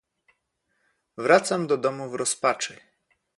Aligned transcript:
"Wracam 1.17 1.67
do 1.67 1.77
domu 1.77 2.09
w 2.09 2.15
rozpaczy." 2.15 2.75